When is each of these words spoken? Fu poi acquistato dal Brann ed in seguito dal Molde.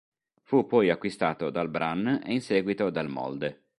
Fu 0.41 0.65
poi 0.65 0.89
acquistato 0.89 1.51
dal 1.51 1.69
Brann 1.69 2.07
ed 2.07 2.23
in 2.29 2.41
seguito 2.41 2.89
dal 2.89 3.07
Molde. 3.07 3.65